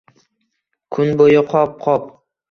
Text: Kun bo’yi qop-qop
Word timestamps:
Kun 0.95 1.11
bo’yi 1.19 1.43
qop-qop 1.51 2.09